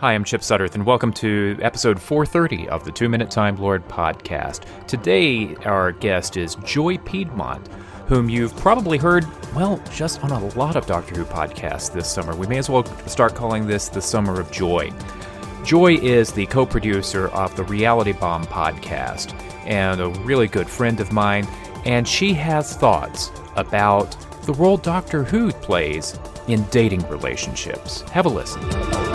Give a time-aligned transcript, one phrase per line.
[0.00, 3.86] Hi, I'm Chip Sudderth, and welcome to episode 430 of the Two Minute Time Lord
[3.88, 4.62] podcast.
[4.86, 7.66] Today, our guest is Joy Piedmont,
[8.06, 9.26] whom you've probably heard,
[9.56, 12.36] well, just on a lot of Doctor Who podcasts this summer.
[12.36, 14.92] We may as well start calling this the Summer of Joy.
[15.64, 19.34] Joy is the co producer of the Reality Bomb podcast
[19.66, 21.44] and a really good friend of mine,
[21.84, 28.02] and she has thoughts about the role Doctor Who plays in dating relationships.
[28.12, 29.07] Have a listen.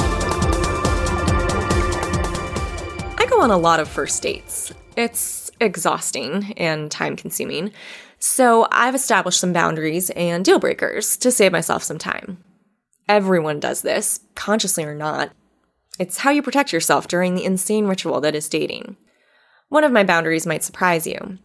[3.44, 4.72] On a lot of first dates.
[4.96, 7.74] It's exhausting and time consuming.
[8.18, 12.42] So I've established some boundaries and deal breakers to save myself some time.
[13.10, 15.34] Everyone does this, consciously or not.
[16.00, 18.96] It's how you protect yourself during the insane ritual that is dating.
[19.68, 21.38] One of my boundaries might surprise you.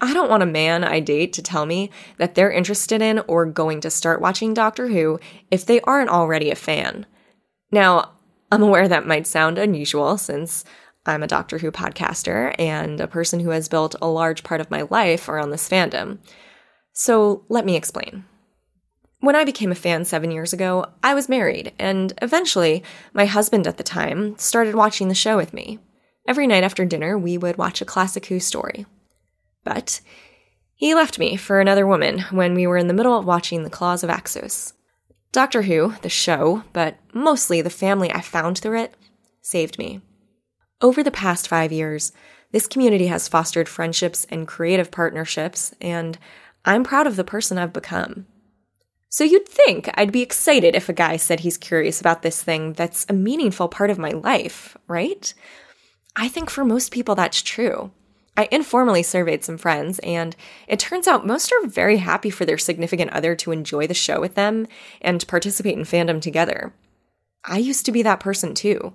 [0.00, 3.46] I don't want a man I date to tell me that they're interested in or
[3.46, 5.20] going to start watching Doctor Who
[5.52, 7.06] if they aren't already a fan.
[7.70, 8.12] Now,
[8.50, 10.64] I'm aware that might sound unusual since
[11.08, 14.70] I'm a Doctor Who podcaster and a person who has built a large part of
[14.70, 16.18] my life around this fandom.
[16.92, 18.24] So let me explain.
[19.20, 23.66] When I became a fan seven years ago, I was married, and eventually, my husband
[23.66, 25.80] at the time started watching the show with me.
[26.28, 28.86] Every night after dinner, we would watch a classic Who story.
[29.64, 30.00] But
[30.76, 33.70] he left me for another woman when we were in the middle of watching The
[33.70, 34.74] Claws of Axos.
[35.32, 38.94] Doctor Who, the show, but mostly the family I found through it,
[39.42, 40.00] saved me.
[40.80, 42.12] Over the past five years,
[42.52, 46.18] this community has fostered friendships and creative partnerships, and
[46.64, 48.26] I'm proud of the person I've become.
[49.08, 52.74] So you'd think I'd be excited if a guy said he's curious about this thing
[52.74, 55.32] that's a meaningful part of my life, right?
[56.14, 57.90] I think for most people that's true.
[58.36, 60.36] I informally surveyed some friends, and
[60.68, 64.20] it turns out most are very happy for their significant other to enjoy the show
[64.20, 64.68] with them
[65.00, 66.72] and participate in fandom together.
[67.44, 68.92] I used to be that person too.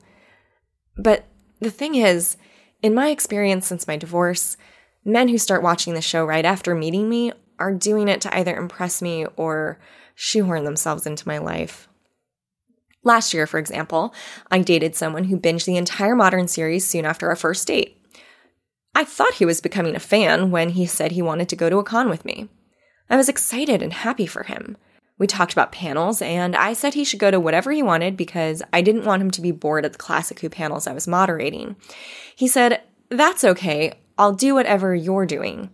[0.96, 1.26] But
[1.64, 2.38] the thing is,
[2.82, 4.58] in my experience since my divorce,
[5.06, 8.56] men who start watching the show right after meeting me are doing it to either
[8.56, 9.80] impress me or
[10.16, 11.88] shoehorn themselves into my life.
[13.04, 14.14] Last year, for example,
[14.50, 17.98] I dated someone who binged the entire modern series soon after our first date.
[18.96, 21.80] I thought he was becoming a fan when he said he wanted to go to
[21.80, 22.50] a con with me.
[23.10, 24.78] I was excited and happy for him.
[25.20, 28.64] We talked about panels, and I said he should go to whatever he wanted because
[28.74, 31.76] I didn't want him to be bored at the Classic Who panels I was moderating.
[32.36, 35.70] He said, That's okay, I'll do whatever you're doing.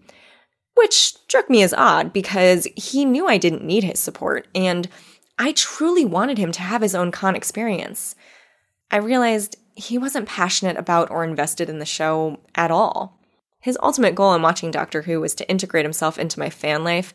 [0.76, 4.90] Which struck me as odd because he knew I didn't need his support, and
[5.38, 8.16] I truly wanted him to have his own con experience.
[8.92, 13.18] I realized he wasn't passionate about or invested in the show at all.
[13.62, 17.14] His ultimate goal in watching Doctor Who was to integrate himself into my fan life,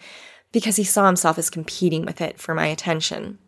[0.55, 3.39] because he saw himself as competing with it for my attention.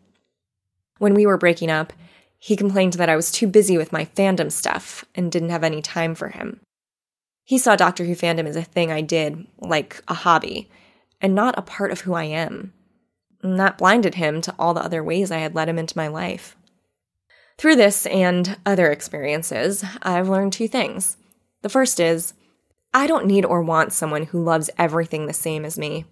[0.97, 1.93] When we were breaking up,
[2.37, 5.81] he complained that I was too busy with my fandom stuff and didn't have any
[5.81, 6.59] time for him.
[7.45, 10.69] He saw Doctor Who fandom as a thing I did, like a hobby,
[11.21, 12.73] and not a part of who I am.
[13.41, 16.09] And that blinded him to all the other ways I had let him into my
[16.09, 16.57] life.
[17.57, 21.15] Through this and other experiences, I've learned two things.
[21.61, 22.33] The first is,
[22.93, 26.03] I don't need or want someone who loves everything the same as me.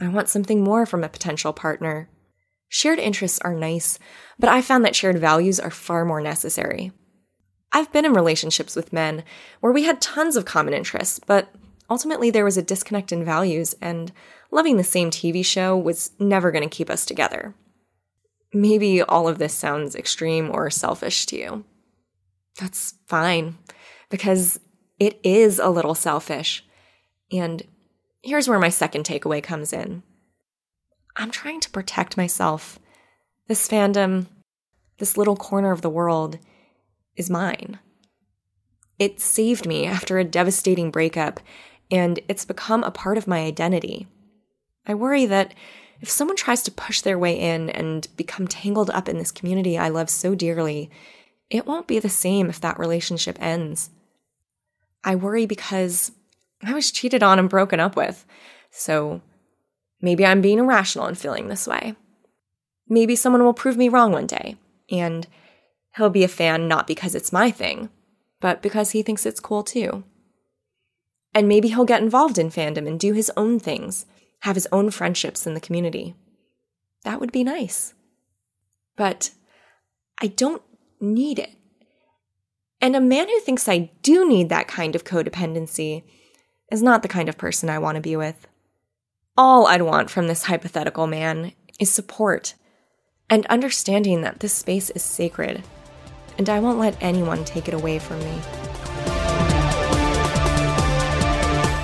[0.00, 2.08] I want something more from a potential partner.
[2.68, 3.98] Shared interests are nice,
[4.38, 6.92] but I found that shared values are far more necessary.
[7.72, 9.24] I've been in relationships with men
[9.60, 11.48] where we had tons of common interests, but
[11.88, 14.12] ultimately there was a disconnect in values, and
[14.50, 17.54] loving the same TV show was never going to keep us together.
[18.52, 21.64] Maybe all of this sounds extreme or selfish to you.
[22.58, 23.58] That's fine,
[24.10, 24.58] because
[24.98, 26.64] it is a little selfish.
[27.30, 27.62] And
[28.26, 30.02] Here's where my second takeaway comes in
[31.14, 32.76] I'm trying to protect myself.
[33.46, 34.26] This fandom,
[34.98, 36.38] this little corner of the world,
[37.14, 37.78] is mine.
[38.98, 41.38] It saved me after a devastating breakup,
[41.88, 44.08] and it's become a part of my identity.
[44.88, 45.54] I worry that
[46.00, 49.78] if someone tries to push their way in and become tangled up in this community
[49.78, 50.90] I love so dearly,
[51.48, 53.90] it won't be the same if that relationship ends.
[55.04, 56.10] I worry because
[56.66, 58.26] I was cheated on and broken up with.
[58.70, 59.22] So
[60.00, 61.94] maybe I'm being irrational in feeling this way.
[62.88, 64.56] Maybe someone will prove me wrong one day,
[64.90, 65.26] and
[65.96, 67.88] he'll be a fan not because it's my thing,
[68.40, 70.04] but because he thinks it's cool too.
[71.34, 74.06] And maybe he'll get involved in fandom and do his own things,
[74.40, 76.14] have his own friendships in the community.
[77.04, 77.94] That would be nice.
[78.96, 79.30] But
[80.20, 80.62] I don't
[81.00, 81.50] need it.
[82.80, 86.04] And a man who thinks I do need that kind of codependency
[86.70, 88.46] is not the kind of person I want to be with.
[89.36, 92.54] All I'd want from this hypothetical man is support
[93.28, 95.62] and understanding that this space is sacred.
[96.38, 98.34] and I won't let anyone take it away from me.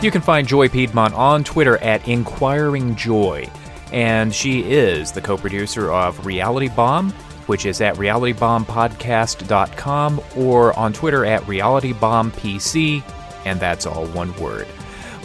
[0.02, 3.49] You can find Joy Piedmont on Twitter at Inquiring Joy,
[3.93, 7.12] and she is the co producer of Reality Bomb,
[7.46, 13.02] which is at realitybombpodcast.com or on Twitter at realitybombpc,
[13.44, 14.66] and that's all one word.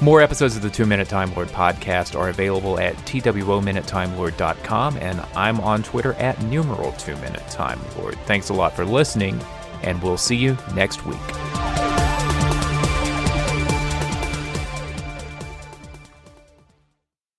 [0.02, 5.60] More episodes of the Two Minute Time Lord podcast are available at twominutetimelord.com, and I'm
[5.62, 8.16] on Twitter at numeral Two Minute Time Lord.
[8.26, 9.42] Thanks a lot for listening,
[9.82, 11.47] and we'll see you next week.